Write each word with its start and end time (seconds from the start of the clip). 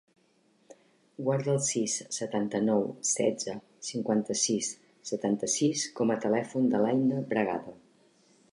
Guarda 1.25 1.51
el 1.55 1.59
sis, 1.65 1.97
setanta-nou, 2.17 2.87
setze, 3.09 3.55
cinquanta-sis, 3.89 4.71
setanta-sis 5.13 5.85
com 6.01 6.15
a 6.15 6.17
telèfon 6.25 6.73
de 6.73 6.81
l'Aïna 6.87 7.21
Bragado. 7.35 7.77